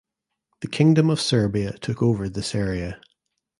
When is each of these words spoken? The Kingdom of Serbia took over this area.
The 0.61 0.67
Kingdom 0.67 1.11
of 1.11 1.21
Serbia 1.21 1.73
took 1.73 2.01
over 2.01 2.27
this 2.27 2.55
area. 2.55 2.99